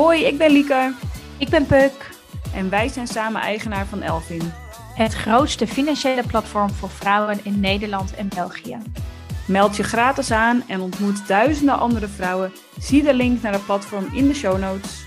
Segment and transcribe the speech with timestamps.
[0.00, 0.94] Hoi, ik ben Lieke.
[1.38, 2.10] Ik ben Puk.
[2.54, 4.42] En wij zijn samen eigenaar van Elvin.
[4.94, 8.78] Het grootste financiële platform voor vrouwen in Nederland en België.
[9.46, 12.52] Meld je gratis aan en ontmoet duizenden andere vrouwen.
[12.78, 15.04] Zie de link naar het platform in de show notes.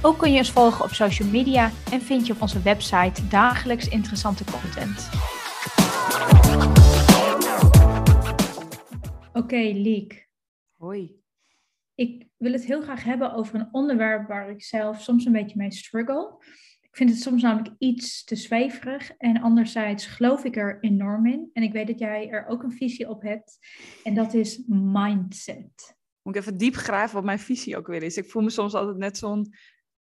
[0.00, 3.88] Ook kun je ons volgen op social media en vind je op onze website dagelijks
[3.88, 5.08] interessante content.
[9.32, 10.28] Oké, Liek.
[10.76, 11.20] Hoi.
[11.94, 15.56] Ik wil het heel graag hebben over een onderwerp waar ik zelf soms een beetje
[15.56, 16.44] mee struggle.
[16.80, 21.50] Ik vind het soms namelijk iets te zweverig en anderzijds geloof ik er enorm in.
[21.52, 23.58] En ik weet dat jij er ook een visie op hebt
[24.04, 25.96] en dat is mindset.
[26.22, 28.16] Moet ik even diep graven wat mijn visie ook weer is.
[28.16, 29.54] Ik voel me soms altijd net zo'n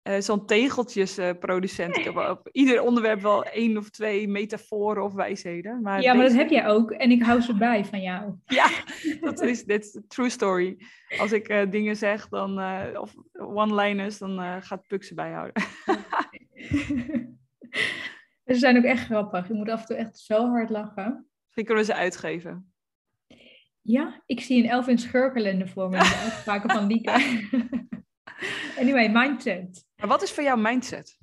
[0.04, 1.98] uh, zo'n tegeltjesproducent.
[1.98, 5.82] ik heb op ieder onderwerp wel één of twee metaforen of wijsheden.
[5.82, 6.92] Maar ja, maar dat heb jij ook.
[6.92, 8.34] En ik hou ze bij van jou.
[8.46, 8.70] Ja,
[9.22, 10.78] dat is dit true story.
[11.20, 15.64] Als ik uh, dingen zeg, dan, uh, of one-liners, dan gaat Puk ze bijhouden.
[18.46, 19.48] ze zijn ook echt grappig.
[19.48, 21.26] Je moet af en toe echt zo hard lachen.
[21.44, 22.72] Misschien kunnen we ze uitgeven.
[23.82, 27.12] Ja, ik zie een Elvin Schurkelende voor me de uitspraken van Lieke.
[28.82, 29.86] anyway, mindset.
[30.02, 31.18] Maar wat is voor jou mindset?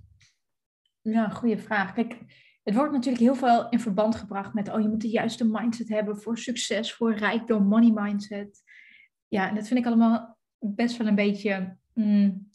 [1.00, 1.92] Ja, goede vraag.
[1.92, 2.18] Kijk,
[2.62, 5.88] het wordt natuurlijk heel veel in verband gebracht met, oh, je moet de juiste mindset
[5.88, 8.62] hebben voor succes, voor rijkdom, money mindset.
[9.28, 12.50] Ja, en dat vind ik allemaal best wel een beetje, mm,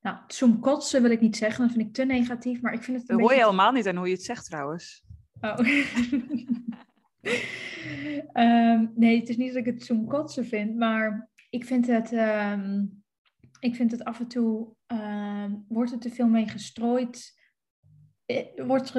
[0.00, 2.98] nou, zo'n kotsen wil ik niet zeggen, dat vind ik te negatief, maar ik vind
[2.98, 5.04] het Dat hoor je helemaal niet aan hoe je het zegt trouwens.
[5.40, 5.58] Oh.
[8.32, 12.12] um, nee, het is niet dat ik het zo'n kotsen vind, maar ik vind het...
[12.12, 12.99] Um,
[13.60, 17.38] ik vind het af en toe, uh, wordt er te veel mee gestrooid.
[18.26, 18.92] Eh, wordt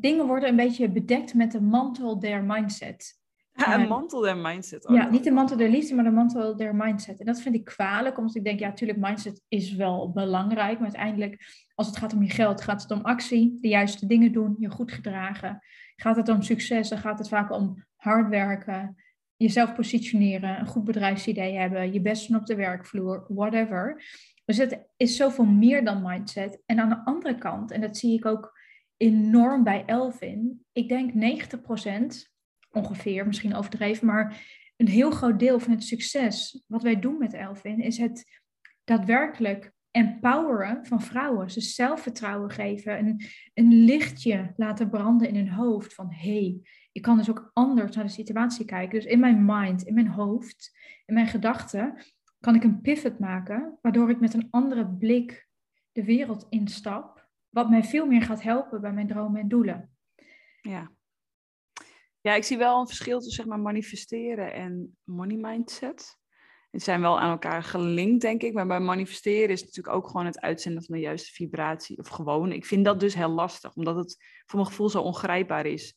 [0.00, 3.20] dingen worden een beetje bedekt met de mantel der mindset.
[3.54, 4.88] Ja, een mantel der mindset.
[4.88, 7.20] Ja, niet de mantel der liefde, maar de mantel der mindset.
[7.20, 10.78] En dat vind ik kwalijk, omdat ik denk, ja, natuurlijk, mindset is wel belangrijk.
[10.78, 11.38] Maar uiteindelijk,
[11.74, 14.70] als het gaat om je geld, gaat het om actie, de juiste dingen doen, je
[14.70, 15.60] goed gedragen.
[15.96, 18.96] Gaat het om succes, dan gaat het vaak om hard werken,
[19.42, 24.02] jezelf positioneren, een goed bedrijfsidee hebben, je best doen op de werkvloer, whatever.
[24.44, 26.62] Dus het is zoveel meer dan mindset.
[26.66, 28.58] En aan de andere kant, en dat zie ik ook
[28.96, 32.30] enorm bij Elvin, ik denk 90%
[32.70, 37.32] ongeveer, misschien overdreven, maar een heel groot deel van het succes wat wij doen met
[37.32, 38.42] Elvin is het
[38.84, 41.50] daadwerkelijk empoweren van vrouwen.
[41.50, 46.60] Ze zelfvertrouwen geven, een, een lichtje laten branden in hun hoofd van hey,
[46.92, 49.00] ik kan dus ook anders naar de situatie kijken.
[49.00, 52.02] Dus in mijn mind, in mijn hoofd, in mijn gedachten,
[52.40, 55.48] kan ik een pivot maken, waardoor ik met een andere blik
[55.92, 59.96] de wereld instap, wat mij veel meer gaat helpen bij mijn dromen en doelen.
[60.60, 60.92] Ja.
[62.20, 66.20] Ja, ik zie wel een verschil tussen zeg maar, manifesteren en money mindset.
[66.72, 68.52] Het zijn wel aan elkaar gelinkt, denk ik.
[68.52, 71.98] Maar bij manifesteren is het natuurlijk ook gewoon het uitzenden van de juiste vibratie.
[71.98, 72.52] Of gewoon.
[72.52, 74.16] Ik vind dat dus heel lastig, omdat het
[74.46, 75.96] voor mijn gevoel zo ongrijpbaar is.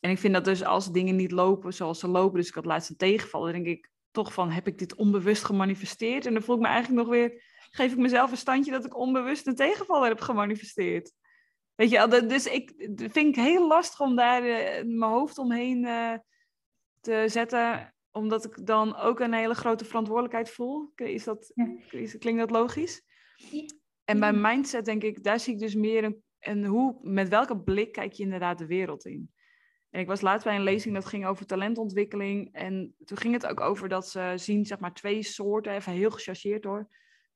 [0.00, 2.64] En ik vind dat dus als dingen niet lopen zoals ze lopen, dus ik had
[2.64, 6.26] laatst een tegenval, dan denk ik toch van, heb ik dit onbewust gemanifesteerd?
[6.26, 8.96] En dan voel ik me eigenlijk nog weer, geef ik mezelf een standje dat ik
[8.96, 11.12] onbewust een tegenvaller heb gemanifesteerd.
[11.74, 16.14] Weet je, dus ik vind ik heel lastig om daar uh, mijn hoofd omheen uh,
[17.00, 20.92] te zetten, omdat ik dan ook een hele grote verantwoordelijkheid voel.
[20.94, 21.52] Is dat,
[21.90, 23.02] is, klinkt dat logisch?
[24.04, 27.60] En bij mindset denk ik, daar zie ik dus meer een, een hoe, met welke
[27.60, 29.30] blik kijk je inderdaad de wereld in.
[29.90, 32.52] En ik was laatst bij een lezing dat ging over talentontwikkeling.
[32.52, 36.10] En toen ging het ook over dat ze zien, zeg maar, twee soorten, even heel
[36.10, 36.88] gechargeerd hoor.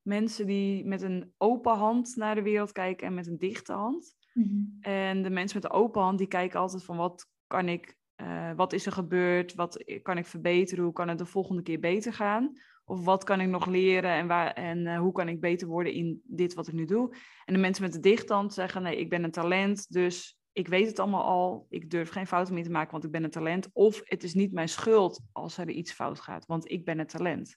[0.03, 4.17] Mensen die met een open hand naar de wereld kijken en met een dichte hand.
[4.33, 4.65] Mhm.
[4.81, 8.53] En de mensen met de open hand, die kijken altijd van wat kan ik, uh,
[8.57, 12.13] wat is er gebeurd, wat kan ik verbeteren, hoe kan het de volgende keer beter
[12.13, 12.53] gaan.
[12.85, 15.93] Of wat kan ik nog leren en, waar, en uh, hoe kan ik beter worden
[15.93, 17.17] in dit wat ik nu doe.
[17.45, 20.69] En de mensen met de dichte hand zeggen, nee, ik ben een talent, dus ik
[20.69, 23.31] weet het allemaal al, ik durf geen fouten meer te maken, want ik ben een
[23.31, 23.69] talent.
[23.73, 27.07] Of het is niet mijn schuld als er iets fout gaat, want ik ben een
[27.07, 27.57] talent.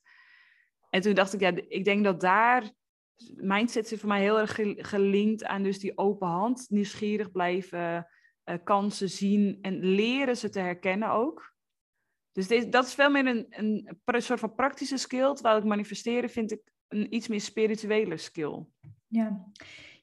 [0.90, 2.72] En toen dacht ik, ja, ik denk dat daar,
[3.36, 8.08] mindset zit voor mij heel erg gelinkt aan dus die open hand, nieuwsgierig blijven,
[8.50, 11.54] uh, kansen zien en leren ze te herkennen ook.
[12.32, 15.64] Dus dit, dat is veel meer een, een, een soort van praktische skill, terwijl ik
[15.64, 18.66] manifesteren vind ik een iets meer spirituele skill.
[19.08, 19.46] Ja,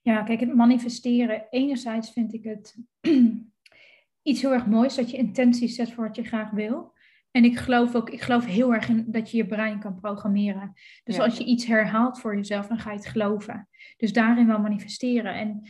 [0.03, 1.47] ja, kijk, het manifesteren.
[1.51, 2.77] Enerzijds vind ik het
[4.23, 6.95] iets heel erg moois dat je intenties zet voor wat je graag wil.
[7.31, 10.73] En ik geloof ook, ik geloof heel erg in dat je je brein kan programmeren.
[11.05, 13.69] Dus als je iets herhaalt voor jezelf, dan ga je het geloven.
[13.97, 15.35] Dus daarin wel manifesteren.
[15.35, 15.63] En,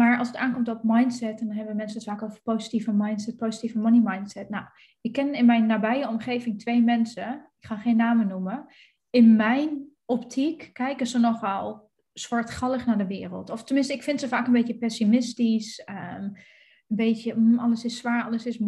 [0.00, 3.78] maar als het aankomt op mindset, dan hebben mensen het vaak over positieve mindset, positieve
[3.78, 4.48] money mindset.
[4.48, 4.64] Nou,
[5.00, 8.66] ik ken in mijn nabije omgeving twee mensen, ik ga geen namen noemen.
[9.10, 13.50] In mijn optiek kijken ze nogal zwartgallig naar de wereld.
[13.50, 15.84] Of tenminste, ik vind ze vaak een beetje pessimistisch.
[15.84, 18.58] Ehm, een beetje, mm, alles is zwaar, alles is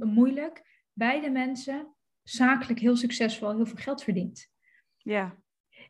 [0.00, 0.86] moeilijk.
[0.92, 4.48] Beide mensen zakelijk heel succesvol, heel veel geld verdient.
[4.96, 5.36] Ja.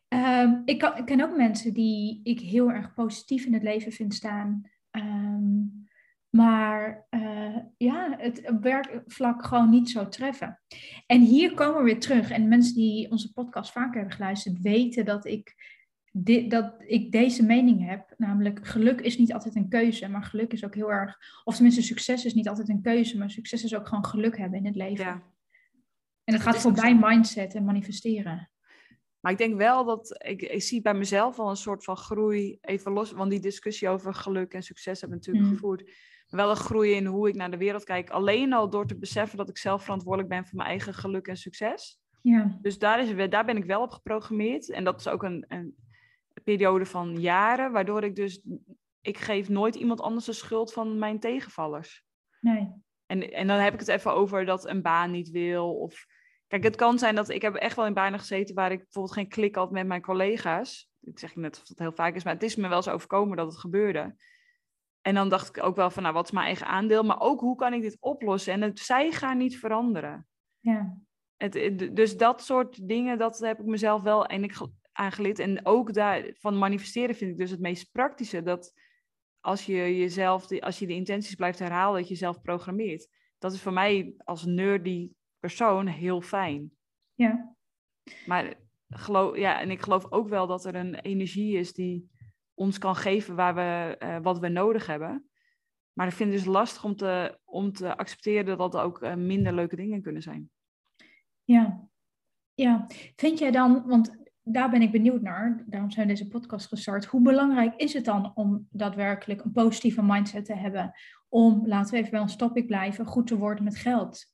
[0.08, 3.92] Um, ik, kan, ik, ken ook mensen die ik heel erg positief in het leven
[3.92, 4.70] vind staan.
[4.90, 5.62] Ehm,
[6.30, 10.60] maar uh, ja, het werkvlak gewoon niet zo treffen.
[11.06, 12.30] En hier komen we weer terug.
[12.30, 15.54] En mensen die onze podcast vaker hebben geluisterd, weten dat ik,
[16.48, 18.14] dat ik deze mening heb.
[18.16, 21.18] Namelijk, geluk is niet altijd een keuze, maar geluk is ook heel erg.
[21.44, 24.58] Of tenminste, succes is niet altijd een keuze, maar succes is ook gewoon geluk hebben
[24.58, 25.04] in het leven.
[25.04, 25.22] Ja.
[26.24, 28.49] En dat gaat voorbij mindset en manifesteren.
[29.20, 32.58] Maar ik denk wel dat ik, ik zie bij mezelf al een soort van groei,
[32.60, 35.52] even los, want die discussie over geluk en succes hebben natuurlijk mm.
[35.52, 35.90] gevoerd.
[36.28, 38.10] Wel een groei in hoe ik naar de wereld kijk.
[38.10, 41.36] Alleen al door te beseffen dat ik zelf verantwoordelijk ben voor mijn eigen geluk en
[41.36, 42.00] succes.
[42.22, 42.58] Ja.
[42.62, 44.70] Dus daar, is, daar ben ik wel op geprogrammeerd.
[44.70, 45.74] En dat is ook een, een
[46.44, 48.42] periode van jaren, waardoor ik dus,
[49.00, 52.04] ik geef nooit iemand anders de schuld van mijn tegenvallers.
[52.40, 52.68] Nee.
[53.06, 56.06] En, en dan heb ik het even over dat een baan niet wil of
[56.50, 59.14] Kijk, het kan zijn dat ik heb echt wel in banen gezeten waar ik bijvoorbeeld
[59.14, 60.90] geen klik had met mijn collega's.
[61.00, 63.36] Ik zeg net of dat heel vaak is, maar het is me wel eens overkomen
[63.36, 64.14] dat het gebeurde.
[65.00, 67.02] En dan dacht ik ook wel van, nou, wat is mijn eigen aandeel?
[67.02, 68.52] Maar ook, hoe kan ik dit oplossen?
[68.52, 70.26] En het, zij gaan niet veranderen.
[70.58, 70.98] Ja.
[71.36, 71.52] Het,
[71.96, 74.50] dus dat soort dingen, dat heb ik mezelf wel en
[74.92, 75.38] aangeleerd.
[75.38, 78.42] En ook daar, van manifesteren vind ik dus het meest praktische.
[78.42, 78.72] Dat
[79.40, 83.08] als je jezelf, als je de intenties blijft herhalen, dat je jezelf programmeert.
[83.38, 86.70] Dat is voor mij als nerdy persoon heel fijn.
[87.14, 87.54] Ja.
[88.26, 88.54] Maar
[88.88, 92.10] geloof, ja, en ik geloof ook wel dat er een energie is die
[92.54, 95.30] ons kan geven waar we, uh, wat we nodig hebben.
[95.92, 99.14] Maar ik vind het dus lastig om te, om te accepteren dat er ook uh,
[99.14, 100.50] minder leuke dingen kunnen zijn.
[101.44, 101.88] Ja.
[102.54, 102.86] ja,
[103.16, 107.04] vind jij dan, want daar ben ik benieuwd naar, daarom zijn we deze podcast gestart.
[107.04, 110.92] Hoe belangrijk is het dan om daadwerkelijk een positieve mindset te hebben?
[111.30, 114.24] Om, laten we even bij ons topic blijven, goed te worden met geld.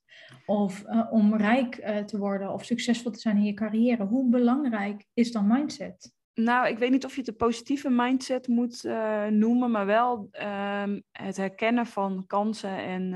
[0.46, 4.04] Of uh, om rijk uh, te worden of succesvol te zijn in je carrière.
[4.04, 6.14] Hoe belangrijk is dan mindset?
[6.34, 10.28] Nou, ik weet niet of je het een positieve mindset moet uh, noemen, maar wel
[10.32, 13.12] uh, het herkennen van kansen en,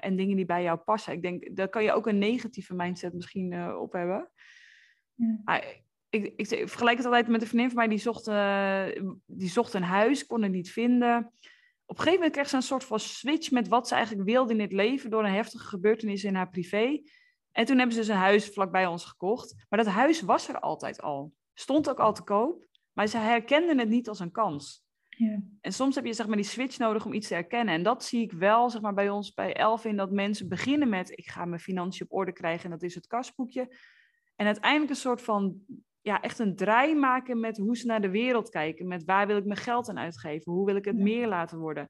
[0.00, 1.12] en dingen die bij jou passen.
[1.12, 4.30] Ik denk, daar kan je ook een negatieve mindset misschien op hebben.
[5.14, 5.60] Ja.
[6.10, 8.24] ik, ik, ik, vergelijk het altijd met een vriendin van mij, die zocht,
[9.26, 11.32] die zocht een huis, kon het niet vinden
[11.86, 14.52] op een gegeven moment kreeg ze een soort van switch met wat ze eigenlijk wilde
[14.52, 17.00] in het leven door een heftige gebeurtenis in haar privé.
[17.52, 19.54] En toen hebben ze dus een huis vlakbij ons gekocht.
[19.68, 21.32] Maar dat huis was er altijd al.
[21.54, 22.64] Stond ook al te koop.
[22.92, 24.84] Maar ze herkenden het niet als een kans.
[25.08, 25.40] Ja.
[25.60, 27.74] En soms heb je zeg maar die switch nodig om iets te herkennen.
[27.74, 29.96] En dat zie ik wel zeg maar, bij ons bij Elvin.
[29.96, 32.64] Dat mensen beginnen met ik ga mijn financiën op orde krijgen.
[32.64, 33.76] En dat is het kasboekje.
[34.36, 35.60] En uiteindelijk een soort van
[36.06, 38.88] ja, echt een draai maken met hoe ze naar de wereld kijken.
[38.88, 40.52] Met waar wil ik mijn geld aan uitgeven?
[40.52, 41.88] Hoe wil ik het meer laten worden?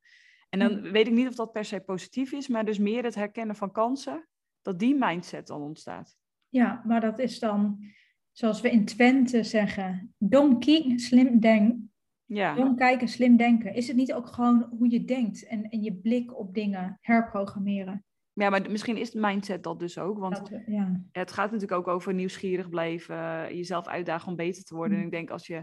[0.49, 3.15] En dan weet ik niet of dat per se positief is, maar dus meer het
[3.15, 4.29] herkennen van kansen,
[4.63, 6.17] dat die mindset dan ontstaat.
[6.49, 7.85] Ja, maar dat is dan,
[8.33, 11.93] zoals we in Twente zeggen, dom kijken, slim denken.
[12.25, 12.55] Ja.
[12.55, 13.75] Dom kijken, slim denken.
[13.75, 18.05] Is het niet ook gewoon hoe je denkt en, en je blik op dingen herprogrammeren?
[18.39, 20.19] Ja, maar misschien is mindset dat dus ook.
[20.19, 21.01] Want ja.
[21.13, 23.17] het gaat natuurlijk ook over nieuwsgierig blijven,
[23.57, 24.97] jezelf uitdagen om beter te worden.
[24.97, 25.01] Mm.
[25.01, 25.57] En ik denk als je.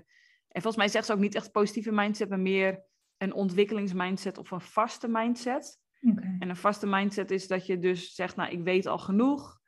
[0.47, 2.83] En volgens mij zegt ze ook niet echt positieve mindset, maar meer
[3.17, 5.79] een ontwikkelingsmindset of een vaste mindset.
[6.01, 6.35] Okay.
[6.39, 9.59] En een vaste mindset is dat je dus zegt, nou, ik weet al genoeg.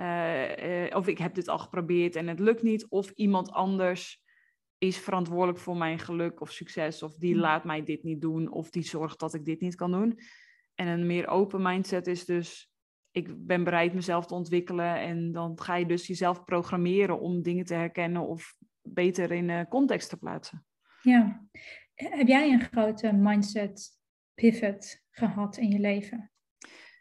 [0.00, 2.88] Uh, uh, of ik heb dit al geprobeerd en het lukt niet.
[2.88, 4.22] Of iemand anders
[4.78, 7.02] is verantwoordelijk voor mijn geluk of succes.
[7.02, 7.40] Of die mm.
[7.40, 8.50] laat mij dit niet doen.
[8.50, 10.18] Of die zorgt dat ik dit niet kan doen.
[10.80, 12.70] En een meer open mindset is dus,
[13.10, 15.00] ik ben bereid mezelf te ontwikkelen.
[15.00, 19.60] En dan ga je dus jezelf programmeren om dingen te herkennen of beter in uh,
[19.68, 20.66] context te plaatsen.
[21.02, 21.44] Ja.
[21.94, 23.88] Heb jij een grote mindset
[24.34, 26.30] pivot gehad in je leven?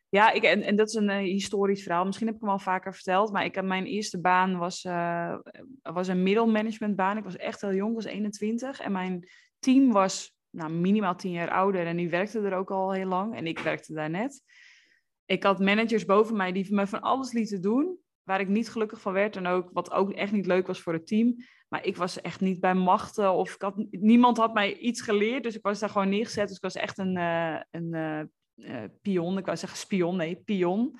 [0.10, 2.06] Ja, ik, en, en dat is een uh, historisch verhaal.
[2.06, 3.32] Misschien heb ik hem al vaker verteld.
[3.32, 5.38] Maar ik, mijn eerste baan was, uh,
[5.82, 7.18] was een middelmanagementbaan.
[7.18, 8.80] Ik was echt heel jong, ik was 21.
[8.80, 12.92] En mijn team was nou, minimaal tien jaar ouder en die werkte er ook al
[12.92, 14.44] heel lang en ik werkte daar net.
[15.26, 19.02] Ik had managers boven mij die me van alles lieten doen, waar ik niet gelukkig
[19.02, 21.36] van werd en ook wat ook echt niet leuk was voor het team.
[21.68, 23.58] Maar ik was echt niet bij machten of
[23.90, 26.48] niemand had mij iets geleerd, dus ik was daar gewoon neergezet.
[26.48, 27.94] Dus ik was echt een, uh, een
[28.56, 31.00] uh, pion, ik wou zeggen spion, nee, pion.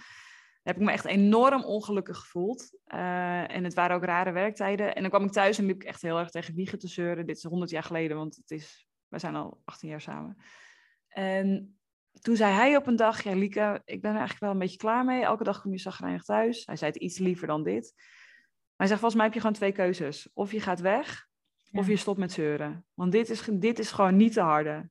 [0.64, 2.78] Heb ik me echt enorm ongelukkig gevoeld.
[2.86, 4.96] en het waren ook rare werktijden.
[4.96, 7.26] En dan kwam ik thuis en liep ik echt heel erg tegen wiegen te zeuren.
[7.26, 10.38] Dit is 100 jaar geleden, want het is we zijn al 18 jaar samen.
[11.08, 11.80] En
[12.22, 14.78] toen zei hij op een dag, ja Lieke, ik ben er eigenlijk wel een beetje
[14.78, 15.24] klaar mee.
[15.24, 16.66] Elke dag kom je zagrijnig thuis.
[16.66, 17.94] Hij zei het iets liever dan dit.
[17.96, 20.30] Maar hij zegt, volgens mij heb je gewoon twee keuzes.
[20.34, 21.28] Of je gaat weg,
[21.72, 22.86] Of je stopt met zeuren.
[22.94, 24.90] Want dit is, dit is gewoon niet te harde.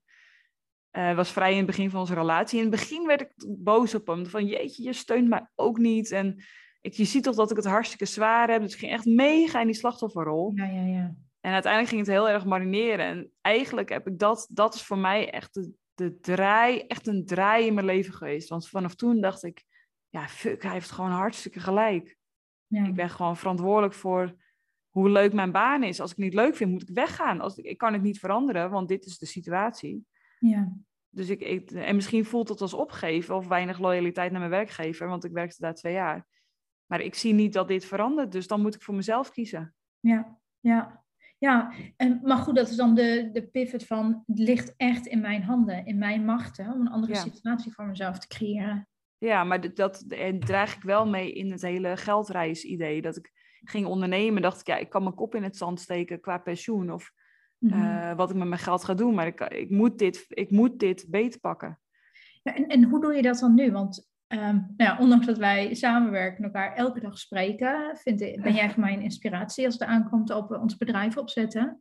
[0.90, 2.58] Eh was vrij in het begin van onze relatie.
[2.58, 4.26] In het begin werd ik boos op hem.
[4.26, 6.10] Van jeetje, je steunt mij ook niet.
[6.10, 6.44] En
[6.80, 8.62] ik, je ziet toch dat ik het hartstikke zwaar heb.
[8.62, 10.52] Dus ik ging echt mega in die slachtofferrol.
[10.54, 11.14] Ja, ja, ja.
[11.40, 13.06] En uiteindelijk ging het heel erg marineren.
[13.06, 17.26] En eigenlijk heb ik dat, dat is voor mij echt de, de draai, echt een
[17.26, 18.48] draai in mijn leven geweest.
[18.48, 19.64] Want vanaf toen dacht ik,
[20.08, 22.16] ja, fuck, hij heeft gewoon hartstikke gelijk.
[22.66, 22.86] ja.
[22.86, 24.36] Ik ben gewoon verantwoordelijk voor
[24.88, 26.00] hoe leuk mijn baan is.
[26.00, 27.40] Als ik het niet leuk vind, moet ik weggaan.
[27.40, 30.06] Als ik, ik kan het niet veranderen, want dit is de situatie.
[30.38, 30.76] ja.
[31.10, 35.08] Dus ik, ik, en misschien voelt het als opgeven of weinig loyaliteit naar mijn werkgever,
[35.08, 36.26] want ik werkte daar twee jaar.
[36.86, 39.74] Maar ik zie niet dat dit verandert, dus dan moet ik voor mezelf kiezen.
[40.00, 41.04] Ja, ja.
[41.38, 45.20] Ja, en, maar goed, dat is dan de, de pivot van het ligt echt in
[45.20, 47.18] mijn handen, in mijn machten, om een andere Ja.
[47.20, 48.88] situatie voor mezelf te creëren.
[49.18, 53.02] Ja, maar dat en draag ik wel mee in het hele geldreis-idee.
[53.02, 53.32] Dat ik
[53.64, 56.92] ging ondernemen, dacht ik, ja, ik kan mijn kop in het zand steken qua pensioen
[56.92, 57.12] of
[57.58, 57.72] Mhm.
[57.82, 59.14] eh, wat ik met mijn geld ga doen.
[59.14, 61.80] Maar ik, ik, moet, dit, ik moet dit beter pakken.
[62.42, 63.72] Ja, en, en hoe doe je dat dan nu?
[63.72, 68.42] Want ehm, nou ja, ondanks dat wij samenwerken en elkaar elke dag spreken, vind ik,
[68.42, 71.78] ben jij voor mij een inspiratie als het aankomt op eh, ons bedrijf opzetten.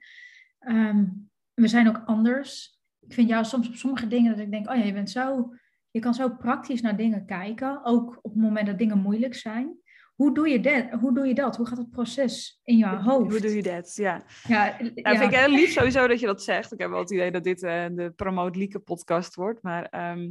[0.59, 1.05] Ehm,
[1.53, 2.79] we zijn ook anders.
[2.99, 5.53] Ik vind jou soms op sommige dingen dat ik denk, oh ja, je bent zo,
[5.91, 9.77] je kan zo praktisch naar dingen kijken, ook op het moment dat dingen moeilijk zijn.
[10.15, 10.99] Hoe doe je dat?
[10.99, 11.55] Hoe doe je dat?
[11.57, 13.31] Hoe gaat het proces in jouw hoofd?
[13.31, 13.95] Hoe doe je dat?
[13.95, 14.23] Ja.
[14.47, 15.17] Ja, Ja, ja.
[15.17, 16.73] vind ik heel lief sowieso dat je dat zegt.
[16.73, 19.61] Ik heb wel het idee dat dit eh, de Promote Lieke podcast wordt.
[19.61, 20.29] Maar ehm,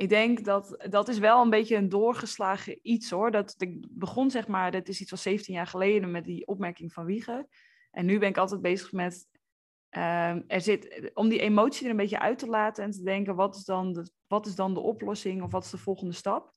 [0.00, 3.30] ik denk dat dat is wel een beetje een doorgeslagen iets hoor.
[3.30, 6.92] Dat ik begon zeg maar, dat is iets van 17 jaar geleden met die opmerking
[6.92, 7.48] van Wiegen.
[7.90, 9.28] En nu ben ik altijd bezig met,
[9.88, 13.34] ehm, er zit, om die emotie er een beetje uit te laten en te denken,
[13.34, 16.52] wat is, dan de, wat is dan de oplossing of wat is de volgende stap?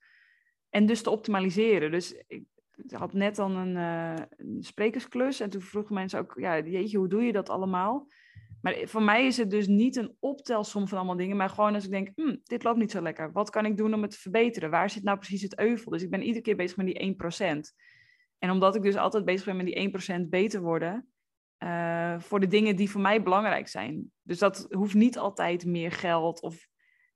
[0.69, 1.91] En dus te optimaliseren.
[1.91, 2.45] Dus ik
[2.89, 7.07] had net dan een, eh, een sprekersklus en toen vroegen mensen ook, ja, jeetje, hoe
[7.07, 8.07] doe je dat allemaal?
[8.63, 11.83] Maar voor mij is het dus niet een optelsom van allemaal dingen, maar gewoon als
[11.83, 13.31] ik denk, hm, dit loopt niet zo lekker.
[13.31, 14.69] Wat kan ik doen om het te verbeteren?
[14.69, 15.91] Waar zit nou precies het euvel?
[15.91, 17.73] Dus ik ben iedere keer bezig met die 1%.
[18.37, 21.13] En omdat ik dus altijd bezig ben met die 1% beter worden,
[21.57, 24.11] eh, voor de dingen die voor mij belangrijk zijn.
[24.21, 26.67] Dus dat hoeft niet altijd meer geld of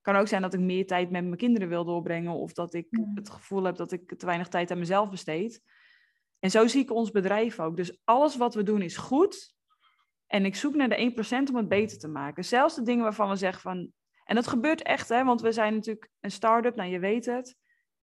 [0.01, 2.87] kan ook zijn dat ik meer tijd met mijn kinderen wil doorbrengen of dat ik
[3.13, 5.61] het gevoel heb dat ik te weinig tijd aan mezelf besteed.
[6.39, 7.77] En zo zie ik ons bedrijf ook.
[7.77, 9.56] Dus alles wat we doen is goed.
[10.27, 11.13] En ik zoek naar de
[11.45, 12.45] 1% om het beter te maken.
[12.45, 13.91] Zelfs de dingen waarvan we zeggen van.
[14.23, 17.55] En dat gebeurt echt, hè, want we zijn natuurlijk een start-up, nou je weet het.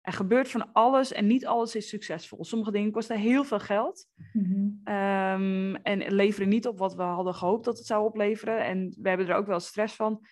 [0.00, 2.44] Er gebeurt van alles en niet alles is succesvol.
[2.44, 4.06] Sommige dingen kosten heel veel geld.
[4.32, 4.68] Mhm.
[4.84, 8.64] Ehm, en leveren niet op wat we hadden gehoopt dat het zou opleveren.
[8.64, 10.26] En we hebben er ook wel stress van.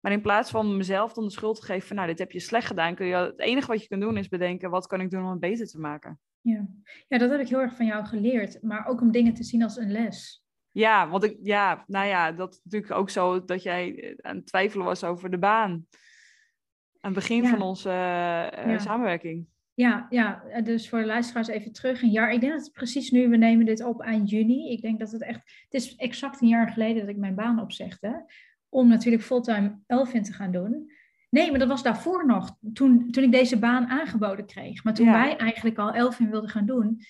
[0.00, 2.40] Maar in plaats van mezelf dan de schuld te geven van, nou, dit heb je
[2.40, 5.10] slecht gedaan, kun je, het enige wat je kunt doen is bedenken, wat kan ik
[5.10, 6.20] doen om het beter te maken?
[6.40, 6.66] Ja.
[7.08, 8.62] ja, dat heb ik heel erg van jou geleerd.
[8.62, 10.43] Maar ook om dingen te zien als een les.
[10.74, 14.36] Ja, want ik, ja, nou ja, dat is natuurlijk ook zo dat jij eh, aan
[14.36, 15.70] het twijfelen was over de baan.
[17.00, 17.48] Aan het begin Ja.
[17.48, 18.78] van onze eh, Ja.
[18.78, 19.46] samenwerking.
[19.74, 22.02] Ja, ja, eh, dus voor de luisteraars even terug.
[22.02, 24.70] Een jaar, ik denk dat het precies nu, we nemen dit op eind juni.
[24.72, 27.60] Ik denk dat het echt, het is exact een jaar geleden dat ik mijn baan
[27.60, 28.32] opzegde.
[28.68, 30.92] Om natuurlijk fulltime Elfin te gaan doen.
[31.30, 34.84] Nee, maar dat was daarvoor nog, toen, toen ik deze baan aangeboden kreeg.
[34.84, 35.12] Maar toen Ja.
[35.12, 37.00] wij eigenlijk al Elfin wilden gaan doen,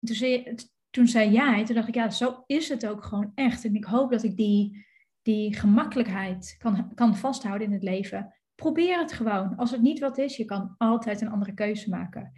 [0.00, 0.54] toen zei,
[0.94, 3.64] toen zei jij, toen dacht ik, ja, zo is het ook gewoon echt.
[3.64, 4.86] En ik hoop dat ik die,
[5.22, 8.34] die gemakkelijkheid kan, kan vasthouden in het leven.
[8.54, 9.56] Probeer het gewoon.
[9.56, 12.32] Als het niet wat is, je kan altijd een andere keuze maken.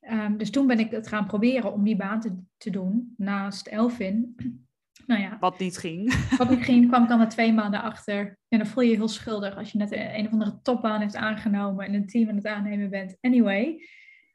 [0.00, 3.66] Ehm, dus toen ben ik het gaan proberen om die baan te, te doen naast
[3.66, 4.34] Elvin.
[5.06, 6.14] Nou ja, Wat niet ging.
[6.38, 8.38] wat ik ging, kwam ik dan na twee maanden achter.
[8.48, 11.00] En dan voel je je heel schuldig als je net een, een of andere topbaan
[11.00, 13.16] hebt aangenomen en een team aan het aannemen bent.
[13.20, 13.88] Anyway,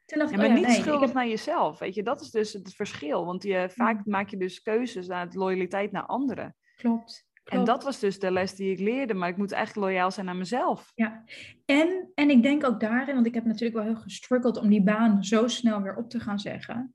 [0.06, 1.14] toen dacht Ja, maar oh ja, niet nee, schuldig heb- Mm.
[1.16, 1.78] naar jezelf.
[1.78, 3.24] Weet je, dat is dus het verschil.
[3.24, 6.56] Want je, vaak maak je dus keuzes naar loyaliteit naar anderen.
[6.76, 9.14] klopt, En dat was dus de les die ik leerde.
[9.14, 10.92] Maar ik moet eigenlijk loyaal zijn naar mezelf.
[10.94, 11.24] Ja,
[11.64, 14.82] en, en ik denk ook daarin, want ik heb natuurlijk wel heel gestruggeld om die
[14.82, 16.94] baan zo snel weer op te gaan zeggen.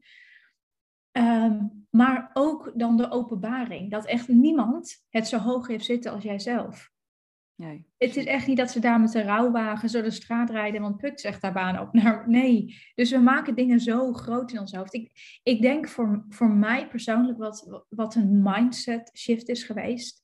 [1.12, 6.24] Ehm, maar ook dan de openbaring, dat echt niemand het zo hoog heeft zitten als
[6.24, 6.90] jijzelf.
[7.62, 7.86] Nee.
[7.98, 10.98] Het is echt niet dat ze daar met de rouwwagen zo de straat rijden, want
[10.98, 11.94] Puk zegt daar baan op.
[12.01, 14.94] Nou, nee, dus we maken dingen zo groot in ons hoofd.
[14.94, 15.12] Ik,
[15.44, 20.22] ik denk voor, voor mij persoonlijk wat, wat een mindset shift is geweest,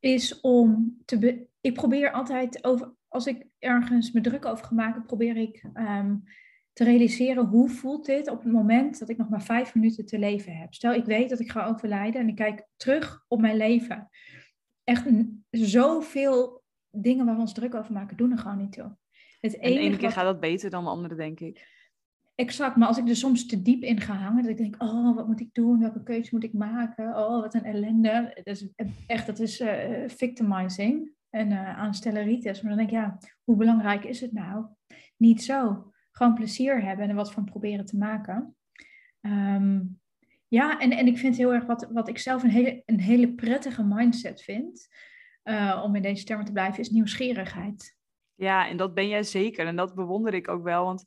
[0.00, 1.18] is om te...
[1.18, 2.94] Be ik probeer altijd over...
[3.08, 6.16] Als ik ergens me druk over ga maken, probeer ik ehm,
[6.72, 10.18] te realiseren hoe voelt dit op het moment dat ik nog maar vijf minuten te
[10.18, 10.74] leven heb.
[10.74, 14.10] Stel, ik weet dat ik ga overlijden en ik kijk terug op mijn leven.
[14.84, 15.06] Echt
[15.50, 18.96] zoveel dingen waar we ons druk over maken, doen er gewoon niet toe.
[19.40, 21.72] Het En de ene keer gaat dat beter dan de andere, denk ik.
[22.34, 25.14] Exact, maar als ik er soms te diep in ga hangen, dat ik denk, oh,
[25.14, 25.80] wat moet ik doen?
[25.80, 27.08] Welke keuze moet ik maken?
[27.08, 28.40] Oh, wat een ellende.
[28.44, 28.68] Dat is
[29.06, 32.60] echt, dat is uh, victimizing en uh, aanstelleritis.
[32.60, 34.66] Maar dan denk ik, ja, hoe belangrijk is het nou?
[35.16, 35.90] Niet zo.
[36.10, 38.56] Gewoon plezier hebben en er wat van proberen te maken.
[39.20, 39.80] Ehm,
[40.54, 43.34] ja, en, en ik vind heel erg wat, wat ik zelf een hele, een hele
[43.34, 44.88] prettige mindset vind,
[45.44, 47.96] uh, om in deze termen te blijven, is nieuwsgierigheid.
[48.34, 49.66] Ja, en dat ben jij zeker.
[49.66, 50.84] En dat bewonder ik ook wel.
[50.84, 51.00] Want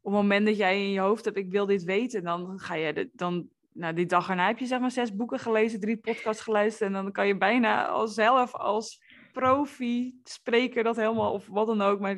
[0.00, 2.74] op het moment dat jij in je hoofd hebt, ik wil dit weten, dan ga
[2.74, 6.42] je dan, nou, die dag erna heb je zeg maar zes boeken gelezen, drie podcasts
[6.42, 6.92] geluisterd.
[6.92, 11.80] En dan kan je bijna als zelf, als profi, spreker dat helemaal, of wat dan
[11.80, 12.00] ook.
[12.00, 12.16] Maar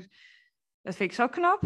[0.82, 1.60] dat vind ik zo knap.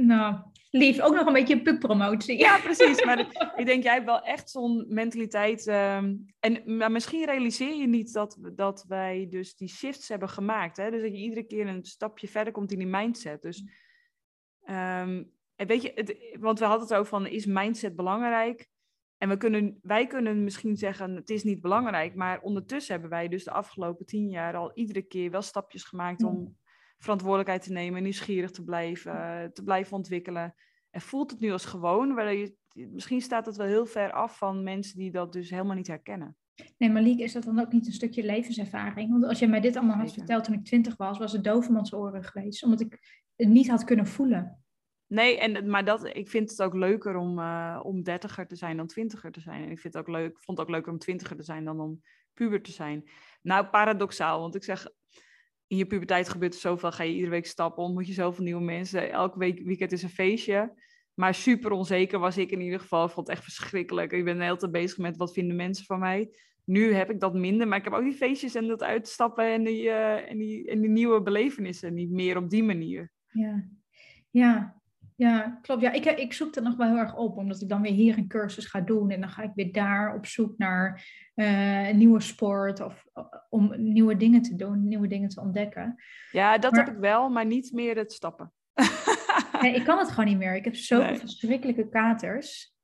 [0.00, 0.36] Nou,
[0.70, 1.00] lief.
[1.00, 2.38] Ook nog een beetje pubpromotie.
[2.38, 3.04] Ja, precies.
[3.04, 3.18] Maar
[3.56, 5.66] ik denk, jij hebt wel echt zo'n mentaliteit.
[5.66, 10.76] Ehm, en maar misschien realiseer je niet dat, dat wij dus die shifts hebben gemaakt.
[10.76, 10.90] Hè?
[10.90, 13.42] Dus dat je iedere keer een stapje verder komt in die mindset.
[13.42, 13.64] Dus
[14.70, 18.68] um, weet je, het, want we hadden het ook van, is mindset belangrijk?
[19.18, 22.14] En we kunnen, wij kunnen misschien zeggen, het is niet belangrijk.
[22.14, 26.22] Maar ondertussen hebben wij dus de afgelopen tien jaar al iedere keer wel stapjes gemaakt
[26.22, 26.56] om
[26.98, 30.54] verantwoordelijkheid te nemen, nieuwsgierig te blijven, te blijven ontwikkelen.
[30.90, 34.38] En voelt het nu als gewoon, waar je, misschien staat het wel heel ver af
[34.38, 36.36] van mensen die dat dus helemaal niet herkennen.
[36.78, 39.10] Nee, Malik, is dat dan ook niet een stukje levenservaring?
[39.10, 41.94] Want als je mij dit allemaal had verteld toen ik twintig was, was het dovermans
[41.94, 42.62] oren geweest.
[42.62, 44.64] Omdat ik het niet had kunnen voelen.
[45.06, 48.76] Nee, en, maar dat, ik vind het ook leuker om, uh, om dertiger te zijn
[48.76, 49.62] dan twintiger te zijn.
[49.62, 51.80] En ik vind het ook leuk, vond het ook leuker om twintiger te zijn dan
[51.80, 52.00] om
[52.34, 53.10] puber te zijn.
[53.42, 54.88] Nou, paradoxaal, want ik zeg,
[55.66, 56.92] in je puberteit gebeurt er zoveel.
[56.92, 59.10] Ga je iedere week stappen, ontmoet je zoveel nieuwe mensen.
[59.10, 60.74] Elke week, weekend is een feestje.
[61.14, 63.04] Maar super onzeker was ik in ieder geval.
[63.04, 64.12] Ik vond het echt verschrikkelijk.
[64.12, 66.30] Ik ben de hele tijd bezig met wat vinden mensen van mij.
[66.64, 69.64] Nu heb ik dat minder, maar ik heb ook die feestjes en dat uitstappen en
[69.64, 71.94] die, uh, en die, en die nieuwe belevenissen.
[71.94, 73.10] Niet meer op die manier.
[73.32, 73.68] Ja,
[74.30, 74.80] ja.
[75.16, 75.82] Ja, klopt.
[75.82, 78.18] Ja, ik, ik zoek dat nog wel heel erg op, omdat ik dan weer hier
[78.18, 81.98] een cursus ga doen en dan ga ik weer daar op zoek naar uh, een
[81.98, 83.06] nieuwe sport of
[83.48, 86.02] om nieuwe dingen te doen, nieuwe dingen te ontdekken.
[86.30, 88.52] Ja, dat heb ik wel, maar niet meer het stappen.
[89.62, 90.54] nee, ik kan het gewoon niet meer.
[90.54, 91.18] Ik heb zoveel nee.
[91.18, 92.74] verschrikkelijke katers.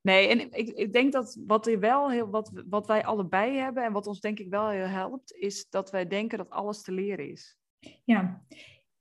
[0.00, 3.84] Nee, en ik, ik denk dat wat, er wel heel, wat, wat wij allebei hebben
[3.84, 6.92] en wat ons denk ik wel heel helpt, is dat wij denken dat alles te
[6.92, 7.58] leren is.
[8.04, 8.42] Ja,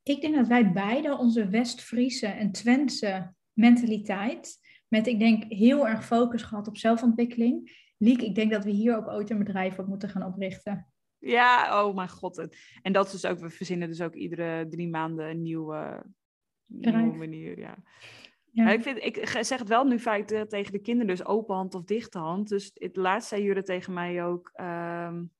[0.10, 6.06] ik denk dat wij beide onze West-Friese en Twentse mentaliteit, met ik denk heel erg
[6.06, 7.86] focus gehad op zelfontwikkeling.
[7.98, 10.88] Liek, ik denk dat we hier ook ooit een bedrijf op moeten gaan oprichten.
[11.18, 12.48] Ja, oh mijn god.
[12.82, 16.06] En dat is dus ook, we verzinnen dus ook iedere drie maanden een nieuwe,
[16.66, 17.60] nieuwe manier.
[17.60, 17.78] Ja.
[18.52, 18.70] Ja.
[18.70, 21.84] ik, vind, ik zeg het wel nu vaak tegen de kinderen, dus open hand of
[21.84, 22.50] dichte hand.
[22.50, 25.32] Dus het laatst zei Jure tegen mij ook, um,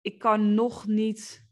[0.00, 1.47] ik kan nog niet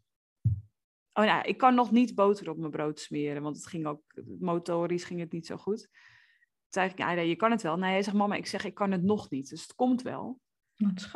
[1.19, 4.03] Oh ja, ik kan nog niet boter op mijn brood smeren, want het ging ook,
[4.39, 5.81] motorisch ging het niet zo goed.
[5.81, 7.77] Toen zei ik, ja, je kan het wel.
[7.77, 9.49] Nee, hij zegt, mama, ik zeg, ik kan het nog niet.
[9.49, 10.41] Dus het komt wel.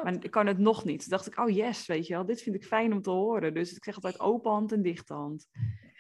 [0.03, 1.01] Maar ik kan het nog niet.
[1.01, 3.55] Toen dacht ik, oh yes, weet je wel, dit vind ik fijn om te horen.
[3.55, 5.49] Dus ik zeg altijd open hand en dichte hand.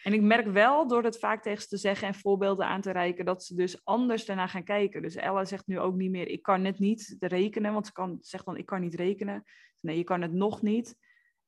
[0.02, 2.90] En ik merk wel, door het vaak tegen ze te zeggen en voorbeelden aan te
[2.90, 5.02] reiken, dat ze dus anders daarna gaan kijken.
[5.02, 8.18] Dus Ella zegt nu ook niet meer, ik kan het niet rekenen, want ze kan,
[8.20, 9.44] zegt dan, ik kan niet rekenen.
[9.80, 10.96] Nee, je kan het nog niet.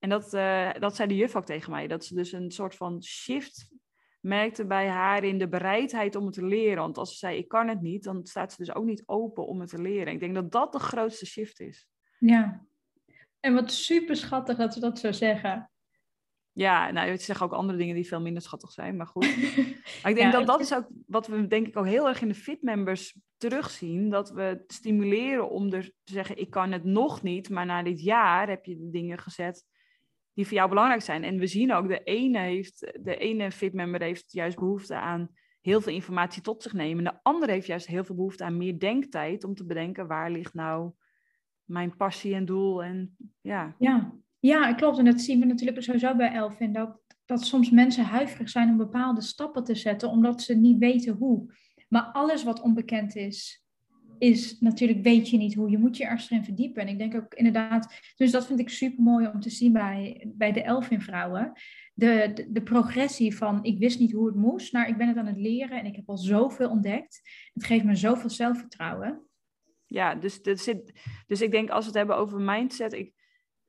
[0.02, 1.86] En dat, uh, dat zei de juf ook tegen mij.
[1.86, 3.70] Dat ze dus een soort van shift
[4.20, 6.82] merkte bij haar in de bereidheid om het te leren.
[6.82, 9.46] Want als ze zei, ik kan het niet, dan staat ze dus ook niet open
[9.46, 10.12] om het te leren.
[10.12, 11.88] Ik denk dat dat de grootste shift is.
[12.18, 12.66] Ja.
[13.40, 15.70] En wat super schattig dat ze dat zo zeggen.
[16.52, 19.36] Ja, nou, je zegt ook andere dingen die veel minder schattig zijn, maar goed.
[20.02, 22.28] maar ik denk dat dat is ook wat we denk ik ook heel erg in
[22.28, 24.10] de fit members terugzien.
[24.10, 28.02] Dat we stimuleren om er te zeggen, ik kan het nog niet, maar na dit
[28.02, 29.70] jaar heb je de dingen gezet
[30.34, 31.24] die voor jou belangrijk zijn.
[31.24, 35.80] En we zien ook, de ene, heeft, de ene fitmember heeft juist behoefte aan heel
[35.80, 37.04] veel informatie tot zich nemen.
[37.04, 40.54] De andere heeft juist heel veel behoefte aan meer denktijd om te bedenken waar ligt
[40.54, 40.92] nou
[41.64, 42.82] mijn passie en doel.
[42.82, 43.74] En, ja.
[43.78, 44.14] Ja.
[44.38, 44.98] ja, klopt.
[44.98, 46.72] En dat zien we natuurlijk sowieso bij Elfin.
[46.72, 51.14] Dat, dat soms mensen huiverig zijn om bepaalde stappen te zetten, omdat ze niet weten
[51.14, 51.54] hoe.
[51.88, 53.62] Maar alles wat onbekend is,
[54.22, 55.70] is natuurlijk weet je niet hoe.
[55.70, 56.82] Je moet je ergens erin verdiepen.
[56.82, 60.30] En ik denk ook inderdaad, dus dat vind ik super mooi om te zien bij,
[60.35, 61.52] bij de Elfin vrouwen.
[61.94, 65.16] De, de, de, progressie van ik wist niet hoe het moest, naar ik ben het
[65.16, 67.20] aan het leren en ik heb al zoveel ontdekt.
[67.52, 69.26] Het geeft me zoveel zelfvertrouwen.
[69.87, 70.74] Ja, dus, dus,
[71.26, 73.12] dus ik denk als we het hebben over mindset, ik,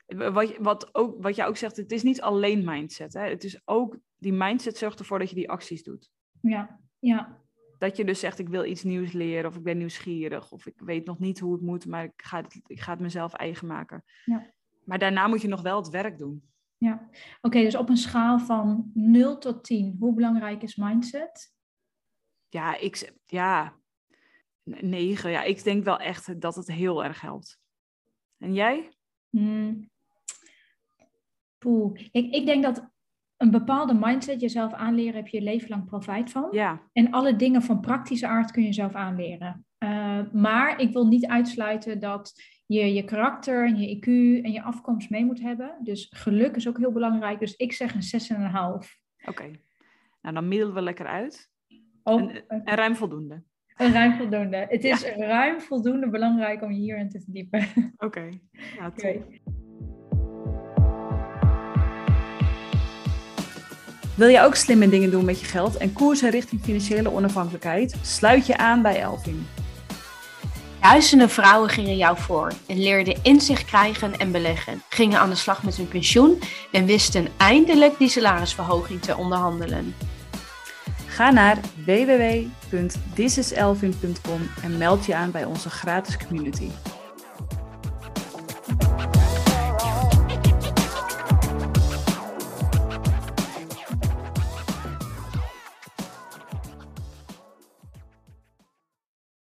[0.06, 3.14] wat, wat, ook, wat jij ook zegt, het is niet alleen mindset.
[3.14, 3.30] Hè?
[3.30, 6.12] Het is ook, die mindset zorgt ervoor dat je die acties doet.
[6.42, 7.43] Ja, ja.
[7.84, 10.80] Dat je dus zegt, ik wil iets nieuws leren of ik ben nieuwsgierig of ik
[10.80, 13.68] weet nog niet hoe het moet, maar ik ga het, ik ga het mezelf eigen
[13.68, 14.04] maken.
[14.26, 14.54] Ja.
[14.86, 16.50] Maar daarna moet je nog wel het werk doen.
[16.78, 17.10] Ja,
[17.42, 21.54] oké, dus op een schaal van 0 tot 10, hoe belangrijk is mindset?
[22.50, 23.76] Ja, ik, ja,
[24.64, 25.32] negen.
[25.32, 27.60] Ja, ik denk wel echt dat het heel erg helpt.
[28.38, 28.94] En jij?
[29.30, 29.90] Hmm.
[31.58, 32.00] Poeh.
[32.12, 32.93] Ik, ik denk dat
[33.44, 36.48] een bepaalde mindset jezelf aanleren, heb je je leven lang profijt van.
[36.52, 36.82] Ja.
[36.94, 39.66] En alle dingen van praktische aard kun je zelf aanleren.
[39.80, 42.34] Uh, maar ik wil niet uitsluiten dat
[42.66, 44.06] je je karakter en je IQ
[44.44, 45.76] en je afkomst mee moet hebben.
[45.82, 47.40] Dus geluk is ook heel belangrijk.
[47.40, 48.90] Dus ik zeg een 6,5.
[49.26, 49.52] Oké.
[50.22, 51.52] Nou, dan middelen we lekker uit.
[52.04, 53.44] Oh, en, en ruim voldoende.
[53.76, 54.66] Een ruim voldoende.
[54.70, 55.16] Het is ja.
[55.16, 57.68] ruim voldoende belangrijk om je hierin te verdiepen.
[57.98, 58.06] Oké.
[58.06, 58.42] Okay.
[58.78, 59.42] Ja, okay.
[64.16, 67.96] Wil je ook slimme dingen doen met je geld en koersen richting financiële onafhankelijkheid?
[68.02, 69.48] Sluit je aan bij Elvin.
[70.82, 75.64] Duizenden vrouwen gingen jou voor en leerden inzicht krijgen en beleggen, gingen aan de slag
[75.64, 76.40] met hun pensioen
[76.72, 79.96] en wisten eindelijk die salarisverhoging te onderhandelen.
[81.08, 86.70] Ga naar www.thisiselvin.com en meld je aan bij onze gratis community.